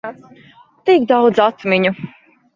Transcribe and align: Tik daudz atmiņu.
Tik 0.89 1.05
daudz 1.13 1.43
atmiņu. 1.47 1.95